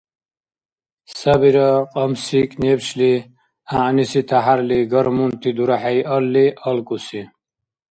Сабира 1.19 1.69
кьамсикӀ-небшли 1.91 3.11
гӀягӀниси 3.69 4.21
тяхӀярли 4.29 4.79
гормонти 4.91 5.49
дурахӀейалли 5.57 6.45
алкӀуси. 6.69 7.21